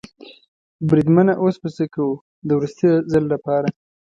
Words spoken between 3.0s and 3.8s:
ځل لپاره.